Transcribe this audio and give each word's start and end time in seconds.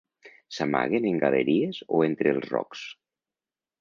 S'amaguen 0.55 1.05
en 1.11 1.21
galeries 1.23 1.81
o 1.99 2.03
entre 2.09 2.33
els 2.39 2.49
rocs. 2.55 2.87